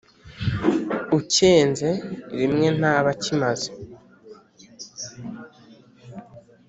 ucyenze 1.19 1.89
rimwe 2.39 2.67
ntaba 2.77 3.09
akimaze. 3.15 3.69